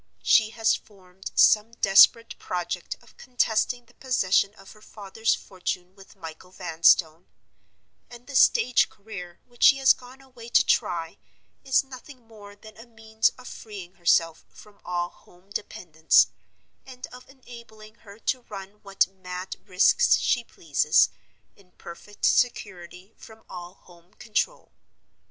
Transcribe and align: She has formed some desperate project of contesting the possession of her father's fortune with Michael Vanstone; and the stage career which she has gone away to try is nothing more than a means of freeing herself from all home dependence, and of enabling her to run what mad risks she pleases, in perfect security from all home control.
She 0.23 0.49
has 0.49 0.73
formed 0.73 1.29
some 1.35 1.73
desperate 1.73 2.35
project 2.39 2.95
of 3.03 3.15
contesting 3.17 3.85
the 3.85 3.93
possession 3.93 4.55
of 4.55 4.71
her 4.71 4.81
father's 4.81 5.35
fortune 5.35 5.93
with 5.93 6.15
Michael 6.15 6.49
Vanstone; 6.49 7.27
and 8.09 8.25
the 8.25 8.35
stage 8.35 8.89
career 8.89 9.41
which 9.45 9.61
she 9.61 9.77
has 9.77 9.93
gone 9.93 10.19
away 10.19 10.49
to 10.49 10.65
try 10.65 11.19
is 11.63 11.83
nothing 11.83 12.25
more 12.27 12.55
than 12.55 12.77
a 12.77 12.87
means 12.87 13.29
of 13.37 13.47
freeing 13.47 13.93
herself 13.93 14.43
from 14.49 14.81
all 14.83 15.09
home 15.09 15.51
dependence, 15.51 16.29
and 16.83 17.05
of 17.13 17.29
enabling 17.29 17.93
her 18.01 18.17
to 18.17 18.41
run 18.49 18.79
what 18.81 19.05
mad 19.07 19.55
risks 19.67 20.17
she 20.17 20.43
pleases, 20.43 21.11
in 21.55 21.73
perfect 21.73 22.25
security 22.25 23.13
from 23.17 23.43
all 23.47 23.75
home 23.75 24.15
control. 24.15 24.71